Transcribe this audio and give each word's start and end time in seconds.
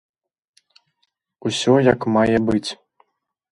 Усё 1.51 1.73
як 1.91 2.01
мае 2.17 2.37
быць! 2.51 2.67